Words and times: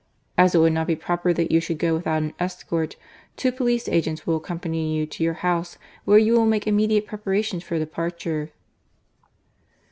As 0.35 0.55
it 0.55 0.57
would 0.57 0.73
not 0.73 0.87
be 0.87 0.95
proper 0.95 1.31
that 1.31 1.51
you 1.51 1.59
should 1.59 1.77
go 1.77 1.93
without 1.93 2.23
an 2.23 2.33
escort, 2.39 2.95
two 3.37 3.51
police 3.51 3.87
agents 3.87 4.25
will 4.25 4.37
accompany 4.37 4.97
you 4.97 5.05
to 5.05 5.23
your 5.23 5.35
house, 5.45 5.77
where 6.05 6.17
you 6.17 6.33
will 6.33 6.47
make 6.47 6.65
immediate 6.65 7.05
preparations 7.05 7.63
for 7.63 7.77
departure." 7.77 8.49